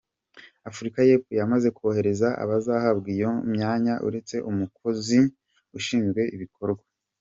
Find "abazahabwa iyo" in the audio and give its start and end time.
2.43-3.31